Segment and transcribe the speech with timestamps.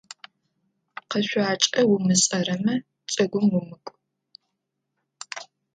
[1.09, 2.75] Къэшъуакӏэ умышӏэрэмэ,
[3.09, 3.95] джэгум умыкӏу.